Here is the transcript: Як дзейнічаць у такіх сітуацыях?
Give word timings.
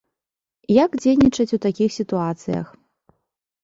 Як 0.83 0.91
дзейнічаць 1.03 1.55
у 1.59 1.61
такіх 1.69 1.89
сітуацыях? 2.01 2.67